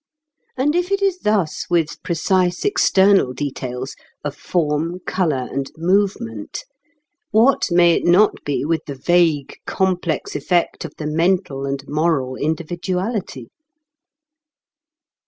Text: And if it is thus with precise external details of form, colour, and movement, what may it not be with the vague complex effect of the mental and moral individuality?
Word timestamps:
And 0.57 0.73
if 0.75 0.91
it 0.91 1.03
is 1.03 1.19
thus 1.19 1.67
with 1.69 2.01
precise 2.01 2.65
external 2.65 3.33
details 3.33 3.95
of 4.23 4.35
form, 4.35 4.97
colour, 5.05 5.47
and 5.51 5.71
movement, 5.77 6.63
what 7.29 7.67
may 7.69 7.93
it 7.93 8.03
not 8.03 8.43
be 8.43 8.65
with 8.65 8.83
the 8.87 8.95
vague 8.95 9.57
complex 9.67 10.35
effect 10.35 10.85
of 10.85 10.95
the 10.97 11.05
mental 11.05 11.67
and 11.67 11.83
moral 11.87 12.33
individuality? 12.33 13.51